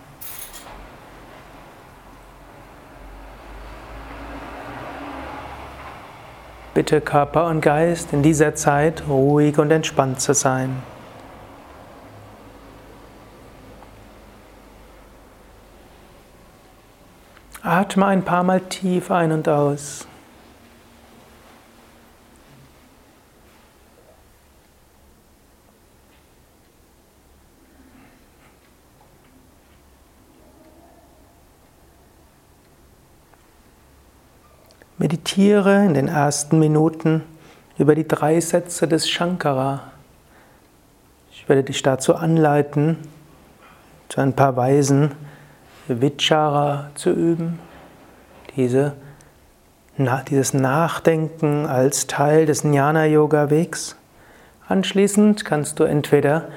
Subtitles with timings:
[6.74, 10.91] Bitte Körper und Geist in dieser Zeit ruhig und entspannt zu sein.
[17.82, 20.06] Atme ein paar Mal tief ein und aus.
[34.96, 37.24] Meditiere in den ersten Minuten
[37.78, 39.90] über die drei Sätze des Shankara.
[41.32, 42.96] Ich werde dich dazu anleiten,
[44.08, 45.10] zu ein paar Weisen
[45.88, 47.58] Vichara zu üben,
[48.56, 48.94] diese,
[49.96, 53.96] na, dieses Nachdenken als Teil des Jnana-Yoga-Wegs.
[54.68, 56.48] Anschließend kannst du entweder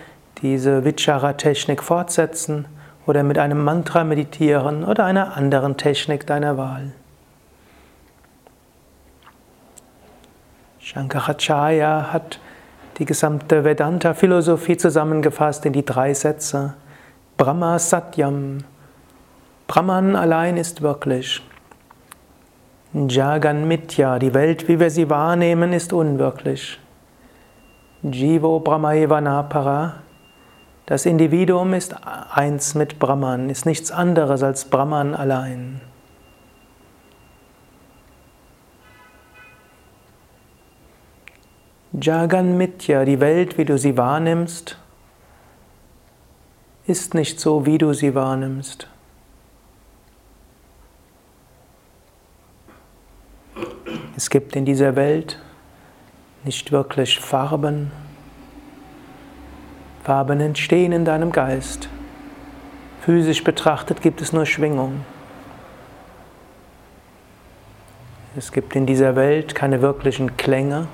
[0.42, 2.66] diese Vichara-Technik fortsetzen
[3.06, 6.92] oder mit einem Mantra meditieren oder einer anderen Technik deiner Wahl.
[10.80, 12.40] Shankaracharya hat
[13.00, 16.76] die gesamte Vedanta-Philosophie zusammengefasst in die drei Sätze.
[17.38, 18.60] Brahma Satyam.
[19.68, 21.42] Brahman allein ist wirklich.
[22.96, 26.80] Jagan Mitya, die Welt, wie wir sie wahrnehmen, ist unwirklich.
[28.04, 29.96] Jivo Brahmaeva Napara,
[30.86, 31.94] das Individuum ist
[32.34, 35.82] eins mit Brahman, ist nichts anderes als Brahman allein.
[41.92, 44.78] Jagan Mitya, die Welt, wie du sie wahrnimmst,
[46.88, 48.88] ist nicht so, wie du sie wahrnimmst.
[54.18, 55.40] Es gibt in dieser Welt
[56.46, 57.92] nicht wirklich Farben.
[60.04, 61.90] Farben entstehen in deinem Geist.
[63.02, 65.04] Physisch betrachtet gibt es nur Schwingung.
[68.38, 70.88] Es gibt in dieser Welt keine wirklichen Klänge.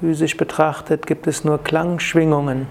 [0.00, 2.66] Physisch betrachtet gibt es nur Klangschwingungen.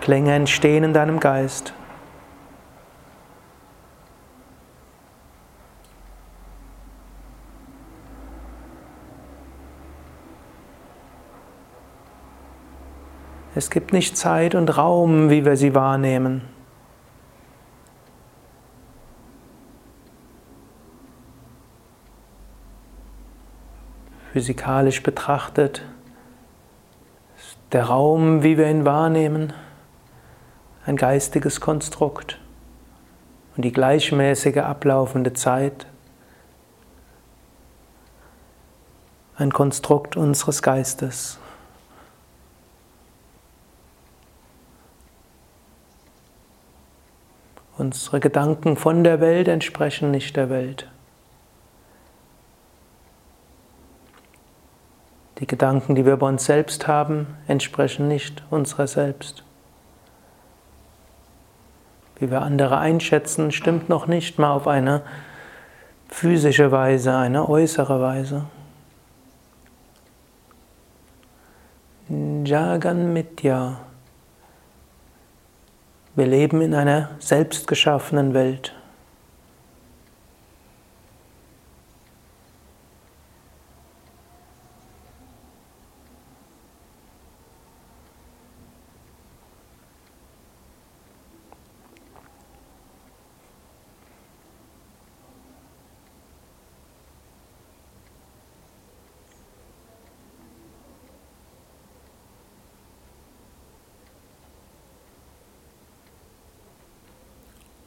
[0.00, 1.72] Klänge entstehen in deinem Geist.
[13.56, 16.42] Es gibt nicht Zeit und Raum, wie wir sie wahrnehmen.
[24.32, 25.82] Physikalisch betrachtet
[27.36, 29.52] ist der Raum, wie wir ihn wahrnehmen,
[30.84, 32.40] ein geistiges Konstrukt
[33.56, 35.86] und die gleichmäßige ablaufende Zeit
[39.36, 41.38] ein Konstrukt unseres Geistes.
[47.76, 50.88] Unsere Gedanken von der Welt entsprechen nicht der Welt.
[55.38, 59.42] Die Gedanken, die wir bei uns selbst haben, entsprechen nicht unserer selbst.
[62.16, 65.02] Wie wir andere einschätzen, stimmt noch nicht mal auf eine
[66.08, 68.44] physische Weise, eine äußere Weise.
[72.08, 73.83] Jagan Mitya.
[76.16, 78.72] Wir leben in einer selbstgeschaffenen Welt.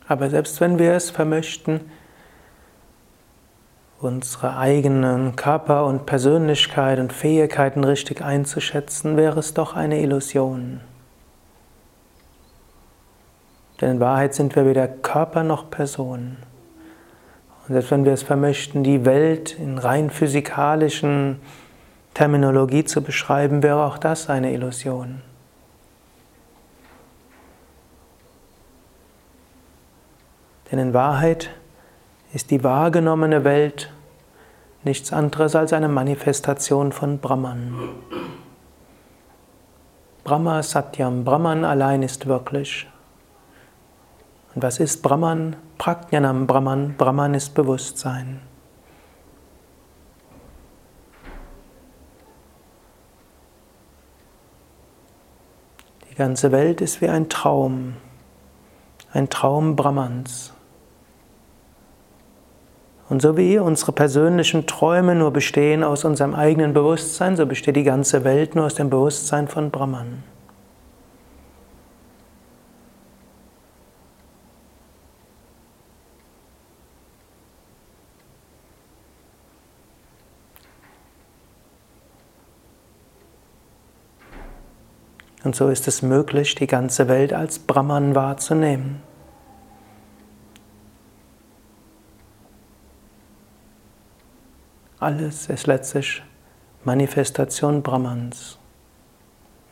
[0.08, 1.82] Aber selbst wenn wir es vermöchten,
[4.00, 10.82] unsere eigenen Körper und Persönlichkeit und Fähigkeiten richtig einzuschätzen, wäre es doch eine Illusion.
[13.82, 16.38] Denn in Wahrheit sind wir weder Körper noch Person.
[17.68, 21.40] Und selbst wenn wir es vermöchten, die Welt in rein physikalischen
[22.14, 25.22] Terminologie zu beschreiben, wäre auch das eine Illusion.
[30.72, 31.50] Denn in Wahrheit
[32.34, 33.92] ist die wahrgenommene Welt
[34.84, 37.74] nichts anderes als eine Manifestation von Brahman.
[40.24, 42.88] Brahma Satyam, Brahman allein ist wirklich.
[44.54, 45.56] Und was ist Brahman?
[45.78, 48.42] Prajnanam Brahman, Brahman ist Bewusstsein.
[56.10, 57.94] Die ganze Welt ist wie ein Traum,
[59.14, 60.54] ein Traum Brahmans.
[63.10, 67.84] Und so wie unsere persönlichen Träume nur bestehen aus unserem eigenen Bewusstsein, so besteht die
[67.84, 70.24] ganze Welt nur aus dem Bewusstsein von Brahman.
[85.46, 89.07] Und so ist es möglich, die ganze Welt als Brahman wahrzunehmen.
[95.00, 96.24] Alles ist letztlich
[96.84, 98.58] Manifestation Brahmans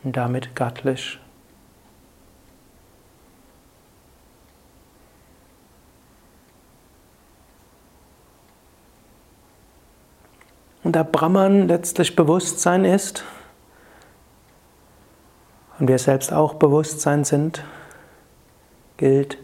[0.04, 1.18] und damit göttlich.
[10.84, 13.24] Und da Brahman letztlich Bewusstsein ist
[15.80, 17.64] und wir selbst auch Bewusstsein sind,
[18.96, 19.38] gilt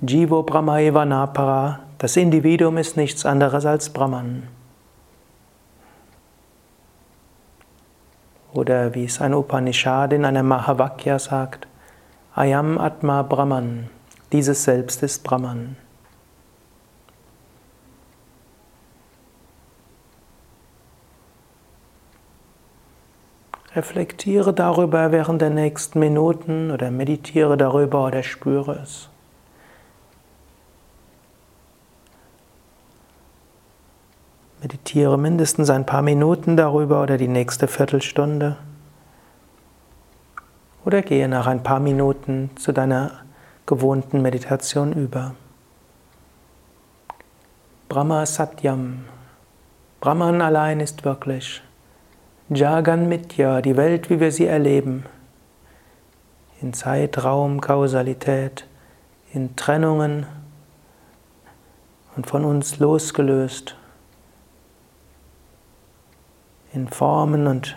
[0.00, 4.48] Jivo Brahmaeva Napara, das Individuum ist nichts anderes als Brahman.
[8.52, 11.68] Oder wie es ein Upanishad in einer Mahavakya sagt,
[12.34, 13.90] Ayam Atma Brahman,
[14.32, 15.76] dieses Selbst ist Brahman.
[23.76, 29.09] Reflektiere darüber während der nächsten Minuten oder meditiere darüber oder spüre es.
[34.62, 38.58] Meditiere mindestens ein paar Minuten darüber oder die nächste Viertelstunde.
[40.84, 43.22] Oder gehe nach ein paar Minuten zu deiner
[43.64, 45.34] gewohnten Meditation über.
[47.88, 49.06] Brahma Satyam.
[50.00, 51.62] Brahman allein ist wirklich.
[52.50, 55.06] Jagan Mitya, die Welt, wie wir sie erleben.
[56.60, 58.66] In Zeit, Raum, Kausalität,
[59.32, 60.26] in Trennungen
[62.14, 63.76] und von uns losgelöst
[66.72, 67.76] in Formen und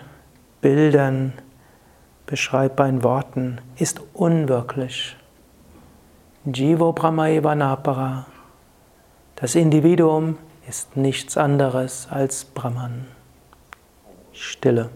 [0.61, 1.33] Bildern,
[2.25, 5.17] beschreibbar in Worten, ist unwirklich.
[6.45, 8.25] Jivo Brahmaeva Napara.
[9.35, 10.37] Das Individuum
[10.67, 13.07] ist nichts anderes als Brahman.
[14.31, 14.89] Stille.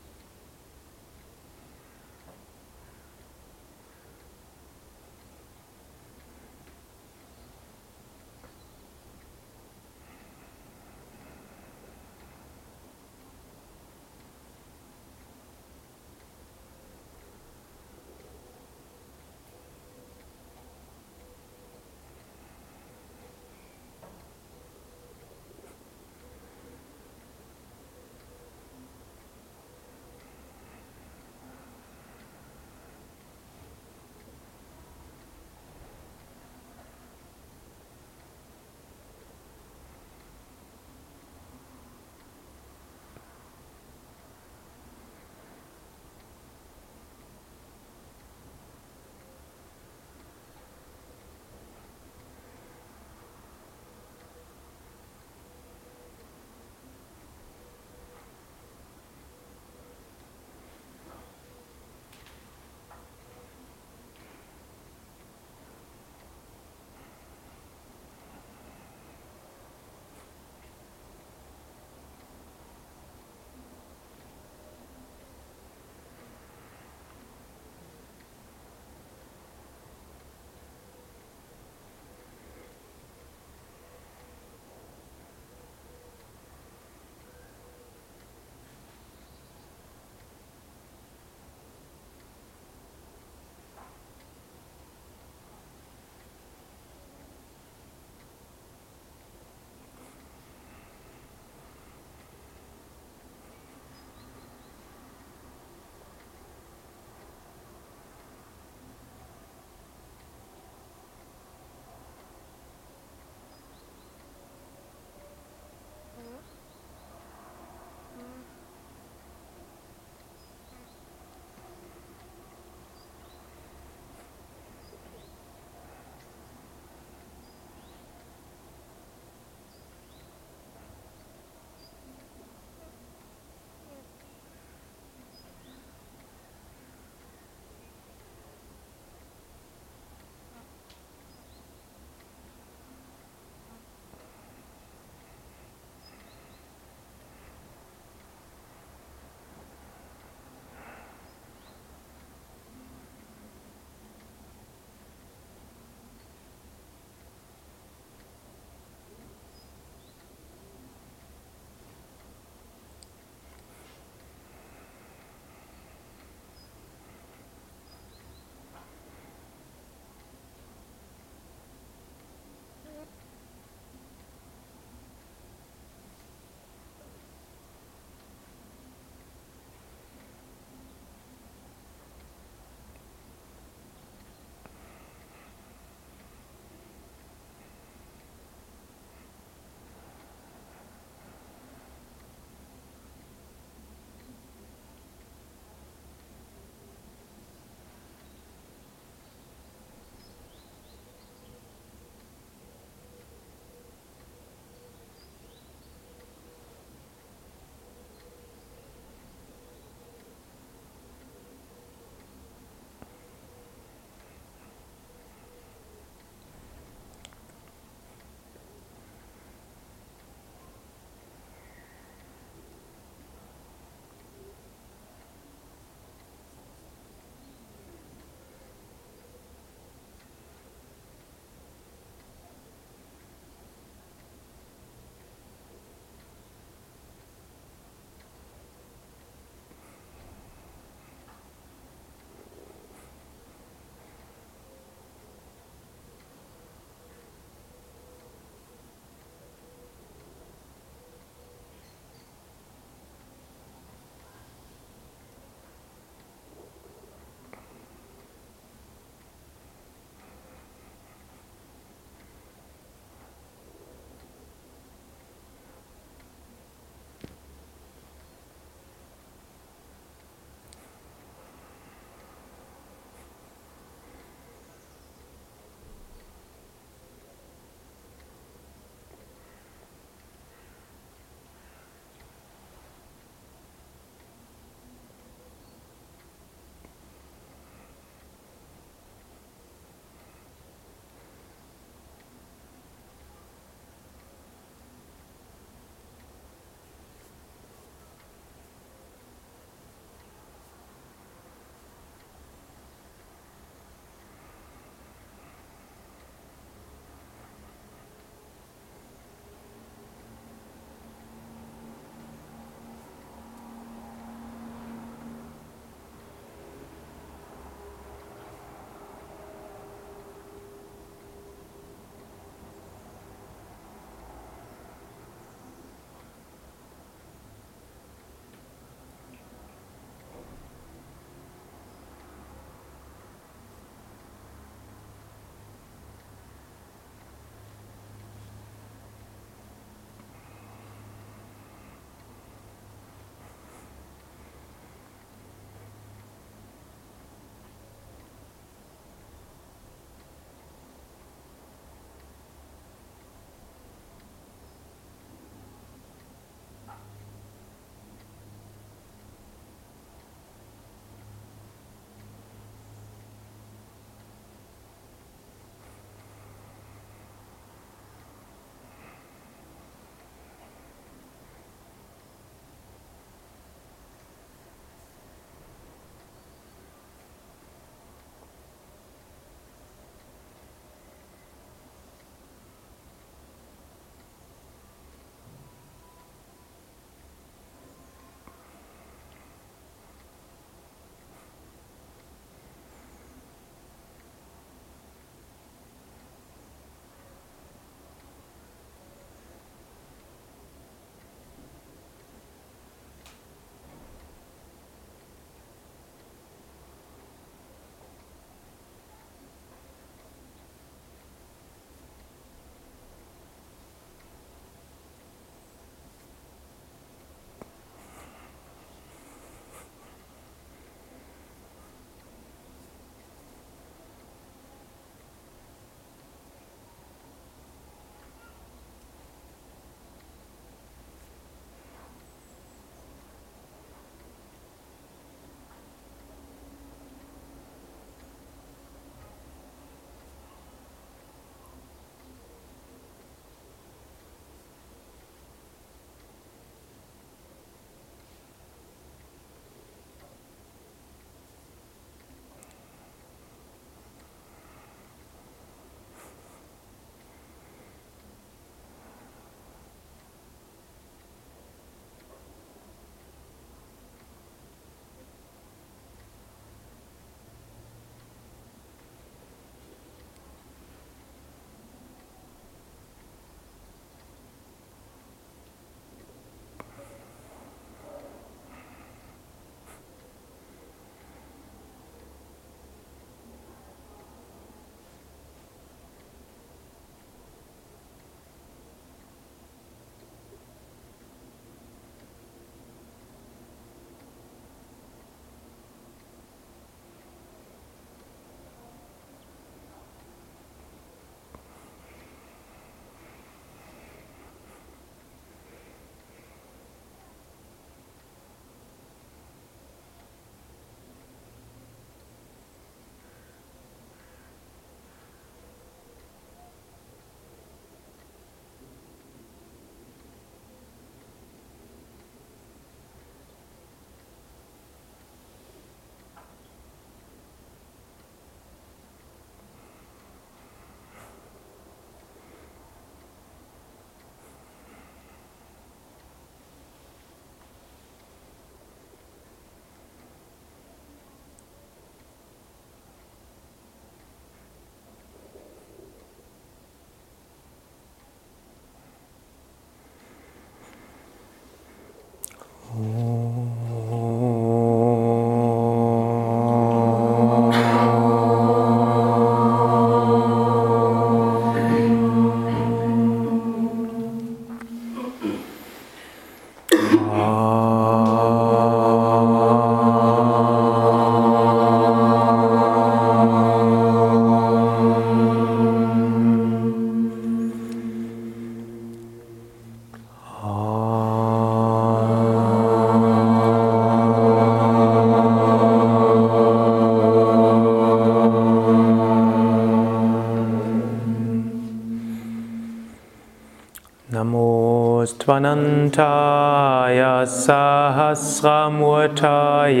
[595.48, 600.00] स्वनन्थाय सहस्रमवताय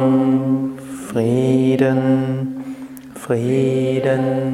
[1.09, 2.65] Frieden
[3.15, 4.54] Frieden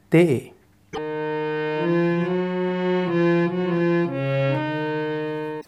[0.11, 0.53] day.